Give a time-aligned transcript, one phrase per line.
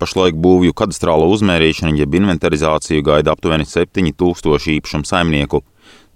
[0.00, 5.60] Pašlaik būvju kadastrālo uzmērīšanu, jeb inventarizāciju gaida aptuveni 7000 īpašumu saimnieku.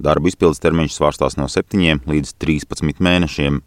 [0.00, 3.58] Darba izpildes termiņš svārstās no 7 līdz 13 mēnešiem.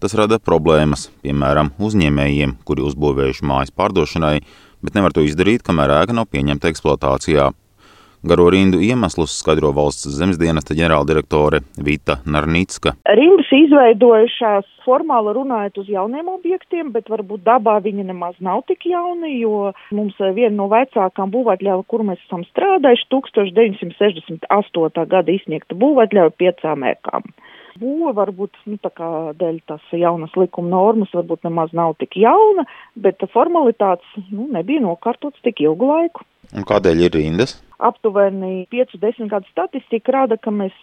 [0.00, 4.38] Tas rada problēmas, piemēram, uzņēmējiem, kuri uzbūvējuši mājas pārdošanai,
[4.80, 7.50] bet nevar to izdarīt, kamēr ēka nav pieņemta eksploatācijā.
[8.20, 12.92] Garo rindu iemeslus skaidro valsts zemesdienesta ģenerāldirektore Vita Narnicka.
[13.16, 19.38] Rindas izveidojušās formāli runājot uz jauniem objektiem, bet varbūt dabā viņi nemaz nav tik jauni,
[19.40, 25.06] jo mums viena no vecākām būvatļauju, kur mēs esam strādājuši, 1968.
[25.16, 27.32] gada izsniegta būvatļauja piecām ēkām
[27.80, 28.76] būva varbūt nu,
[29.40, 35.40] dēļ tās jaunas likuma normas varbūt nemaz nav tik jauna, bet formalitātes nu, nebija nokārtotas
[35.46, 36.26] tik ilgu laiku.
[36.52, 37.56] Un kādēļ ir rindas?
[37.80, 40.76] Aptuveni 5-10 gadu statistika rāda, ka mēs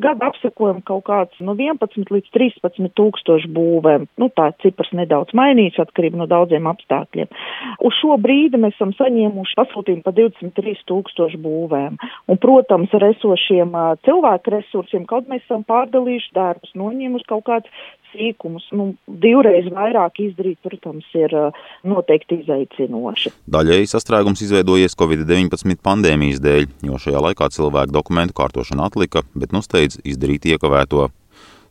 [0.00, 4.06] gadu apsekojam kaut kāds no 11 līdz 13 tūkstošu būvēm.
[4.20, 7.30] Nu, tā cipars nedaudz mainīts atkarībā no daudziem apstākļiem.
[7.84, 11.98] Uz šo brīdi mēs esam saņēmuši pasūtījumu pa 23 tūkstošu būvēm.
[12.28, 13.74] Un, protams, ar esošiem
[14.06, 17.84] cilvēku resursiem, kaut mēs esam pārdalījuši darbus, noņēmuši kaut kāds
[18.14, 18.66] sīkumus.
[18.76, 21.34] Nu, divreiz vairāk izdarīt, protams, ir
[21.86, 23.34] noteikti izaicinoši.
[23.50, 29.62] Daļēji sastrēgums izveidojies Covid-19 pandēmijas dēļ, jo šajā laikā cilvēku dokumentu kārtošana atlika, bet nu
[29.64, 31.10] steidz izdarīt iekavēto.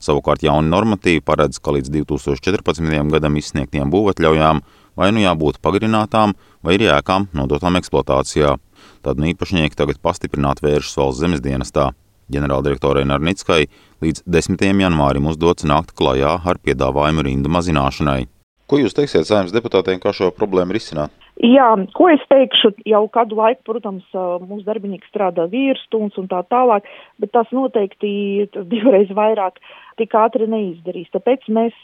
[0.03, 3.11] Savukārt jauni normatīvi paredz, ka līdz 2014.
[3.13, 4.59] gadam izsniegtiem būvatļaujām
[4.99, 8.57] vai nu jābūt pagarinātām, vai ir jēkām nodotām eksploatācijā.
[9.03, 11.91] Tad nu īpašnieki tagad pastiprināt vēršas valsts zemes dienestā.
[12.31, 13.65] Ģenerāldirektorai Narnickai
[14.03, 14.63] līdz 10.
[14.85, 18.27] janvārim uzdots nākt klajā ar piedāvājumu rindu mazināšanai.
[18.67, 21.11] Ko jūs teiksiet saimnes deputātiem, kā šo problēmu risināt?
[21.43, 26.87] Jā, ko es teikšu, jau kādu laiku, protams, mūsu darbinieki strādā vīrstundas un tā tālāk,
[27.19, 29.59] bet tas noteikti divreiz vairāk
[29.99, 31.11] tik ātri neizdarīs.
[31.11, 31.75] Tāpēc mēs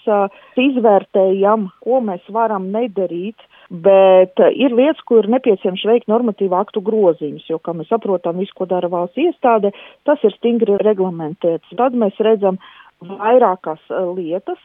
[0.63, 3.35] izvērtējam, ko mēs varam nedarīt,
[3.69, 8.55] bet ir lietas, kur ir nepieciešams veikt normatīvu aktu grozījumus, jo, kā mēs saprotam, visu,
[8.55, 9.75] ko dara valsts iestāde,
[10.07, 11.75] tas ir stingri reglamentēts.
[11.75, 12.64] Tad mēs redzam
[13.03, 13.83] vairākas
[14.15, 14.59] lietas,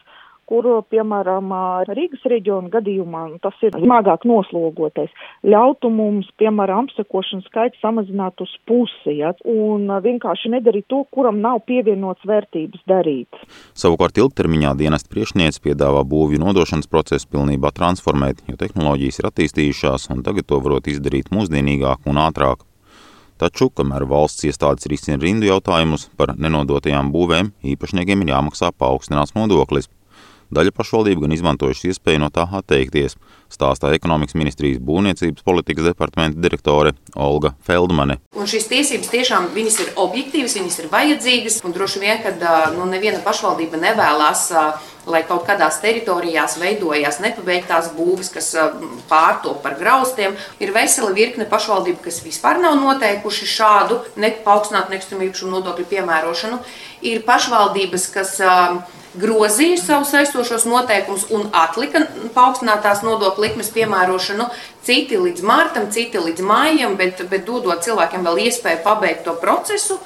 [0.49, 1.53] kur, piemēram,
[1.91, 5.13] Rīgas reģiona gadījumā tas ir smagāk noslogotais,
[5.47, 11.63] ļautu mums, piemēram, apsekošanas skaitu samazināt uz pusi, ja, un vienkārši nedarīt to, kuram nav
[11.69, 13.41] pievienots vērtības darīt.
[13.79, 20.23] Savukārt ilgtermiņā dienesta priekšniece piedāvā būvju nodošanas procesu pilnībā transformēt, jo tehnoloģijas ir attīstījušās un
[20.27, 22.65] tagad to varot izdarīt mūsdienīgāk un ātrāk.
[23.35, 29.91] Taču, kamēr valsts iestādes risina rindu jautājumus par nenodotajām būvēm, īpašniekiem ir jāmaksā paaugstināts nodoklis.
[30.55, 33.17] Daļa pašvaldību gan izmantojuši iespēju no tā atteikties,
[33.53, 38.19] stāstā ekonomikas ministrijas būvniecības politikas departamenta direktore Olga Feldmane.
[38.37, 42.35] Un šīs tiesības tiešām ir objektīvas, viņas ir vajadzīgas, un droši vien, ka
[42.77, 44.51] nu, neviena pašvaldība nevēlas
[45.07, 48.51] lai kaut kādās teritorijās veidojās nepabeigtās būves, kas
[49.11, 50.37] pārtop par graustiem.
[50.65, 56.61] Ir vesela virkne pašvaldību, kas vispār nav noteikuši šādu ne paaugstinātu nekustamību nodokļu piemērošanu.
[57.11, 58.37] Ir pašvaldības, kas
[59.21, 62.05] grozīja savus saistošos noteikumus un atlika
[62.35, 64.49] paaugstinātās nodokļu likmes piemērošanu.
[64.85, 70.01] Citi līdz martam, citi līdz maijam, bet, bet dodot cilvēkiem vēl iespēju pabeigt to procesu.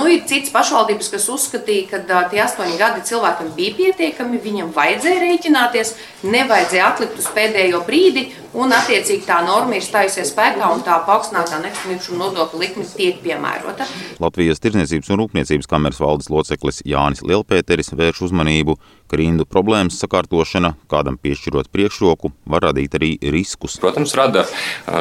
[0.00, 4.72] Nu, ir cits pašvaldības, kas uzskatīja, ka uh, tie astoņi gadi cilvēkam bija pietiekami, viņam
[4.74, 5.92] vajadzēja rēķināties,
[6.26, 8.24] nevajadzēja atlikt uz pēdējo brīdi,
[8.58, 13.86] un attiecīgi tā norma ir stājusies spēkā, un tā paaugstinātā nekustamību nodokļu likme tiek piemērota.
[14.22, 18.76] Latvijas Tirzniecības un Rūpniecības kameras valdes loceklis Jānis Lielpēteris vērš uzmanību,
[19.12, 23.76] ka rindu problēmas sakārtošana, kādam piešķirot priekšroku, var radīt arī riskus.
[23.82, 24.46] Protams, rada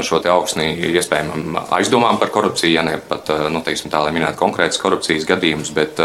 [0.03, 4.81] šo augsni iespējamam aizdomām par korupciju, ja ne pat, nu, teiksim, tā, lai minētu konkrētas
[4.83, 6.01] korupcijas gadījumus, bet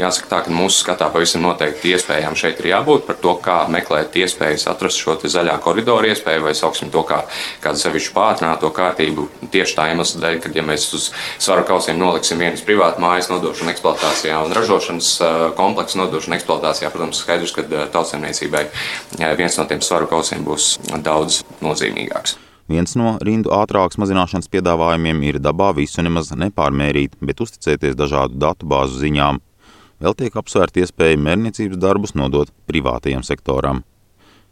[0.00, 4.16] jāsaka tā, ka mūsu skatā pavisam noteikti iespējām šeit ir jābūt par to, kā meklēt
[4.22, 7.22] iespējas atrast šo zaļā koridoru iespēju vai sauksim to kā
[7.62, 12.42] kādu sevišķu pātrināto kārtību tieši tā iemesla dēļ, ka ja mēs uz svaru kausiem noliksim
[12.42, 15.10] vienas privātu mājas nodošanu eksploatācijā un ražošanas
[15.58, 18.64] kompleksu nodošanu eksploatācijā, protams, skaidrs, ka tautsēmniecībai
[19.38, 22.38] viens no tiem svaru kausiem būs daudz nozīmīgāks.
[22.72, 28.68] Viens no rindu ātrākas mazināšanas piedāvājumiem ir dabā visu nemaz nepārmērīt, bet uzticēties dažādu datu
[28.70, 29.42] bāzu ziņām.
[30.02, 33.82] Vēl tiek apsvērta iespēja mērniecības darbus nodot privātajam sektoram.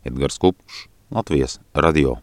[0.06, 2.16] Edgars Kupčs, Latvijas radio.